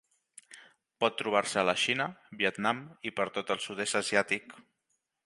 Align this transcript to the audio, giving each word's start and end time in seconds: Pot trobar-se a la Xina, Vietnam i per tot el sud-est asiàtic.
Pot 1.03 1.19
trobar-se 1.21 1.61
a 1.61 1.65
la 1.69 1.75
Xina, 1.81 2.07
Vietnam 2.39 2.79
i 3.11 3.13
per 3.21 3.29
tot 3.37 3.55
el 3.57 3.63
sud-est 3.67 4.01
asiàtic. 4.01 4.57